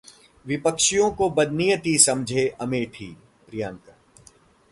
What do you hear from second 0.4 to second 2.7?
विपक्षियों की बदनीयती समझे